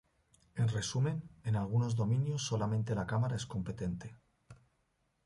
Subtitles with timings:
[0.55, 4.17] En resumen, en algunos dominios solamente la cámara es competente.